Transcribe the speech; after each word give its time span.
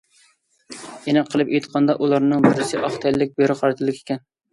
ئېنىق 1.11 1.27
قىلىپ 1.33 1.51
ئېيتقاندا 1.51 1.95
ئۇلارنىڭ 2.05 2.47
بىرسى 2.47 2.81
ئاق 2.87 2.97
تەنلىك 3.05 3.37
بىرى 3.43 3.57
قارا 3.61 3.77
تەنلىك 3.83 4.01
ئىكەن. 4.01 4.23